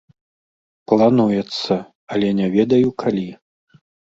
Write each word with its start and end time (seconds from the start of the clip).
Плануецца, 0.91 1.73
але 2.15 2.27
не 2.41 2.47
ведаю, 2.59 2.89
калі. 3.05 3.29